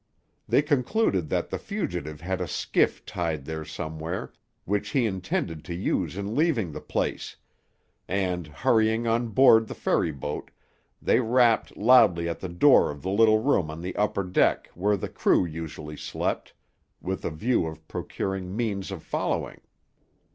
They 0.47 0.63
concluded 0.63 1.29
that 1.29 1.51
the 1.51 1.59
fugitive 1.59 2.21
had 2.21 2.41
a 2.41 2.47
skiff 2.47 3.05
tied 3.05 3.45
there 3.45 3.63
somewhere, 3.63 4.33
which 4.65 4.89
he 4.89 5.05
intended 5.05 5.63
to 5.65 5.75
use 5.75 6.17
in 6.17 6.33
leaving 6.35 6.71
the 6.71 6.81
place, 6.81 7.35
and, 8.07 8.47
hurrying 8.47 9.05
on 9.05 9.27
board 9.27 9.67
the 9.67 9.75
ferry 9.75 10.09
boat, 10.11 10.49
they 10.99 11.19
rapped 11.19 11.77
loudly 11.77 12.27
at 12.27 12.39
the 12.39 12.49
door 12.49 12.89
of 12.89 13.03
the 13.03 13.11
little 13.11 13.43
room 13.43 13.69
on 13.69 13.79
the 13.83 13.95
upper 13.95 14.23
deck 14.23 14.71
where 14.73 14.97
the 14.97 15.07
crew 15.07 15.45
usually 15.45 15.97
slept, 15.97 16.55
with 16.99 17.23
a 17.23 17.29
view 17.29 17.67
of 17.67 17.87
procuring 17.87 18.55
means 18.55 18.89
of 18.89 19.03
following. 19.03 19.61